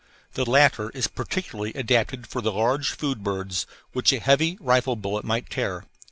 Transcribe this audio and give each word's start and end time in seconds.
The 0.33 0.49
latter 0.49 0.89
is 0.95 1.05
particularly 1.07 1.73
adapted 1.75 2.25
for 2.25 2.41
the 2.41 2.51
large 2.51 2.89
food 2.89 3.21
birds, 3.21 3.67
which 3.93 4.11
a 4.11 4.19
heavy 4.19 4.57
rifle 4.59 4.95
bullet 4.95 5.23
might 5.23 5.51
tear. 5.51 5.85